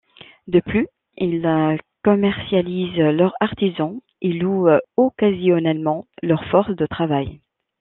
De 0.47 0.61
plus, 0.61 0.87
ils 1.15 1.77
commercialisent 2.03 2.97
leur 2.97 3.33
artisanat 3.39 3.99
et 4.21 4.33
louent 4.33 4.67
occasionnellement 4.97 6.07
leur 6.23 6.43
force 6.45 6.75
de 6.75 6.87
travail. 6.87 7.39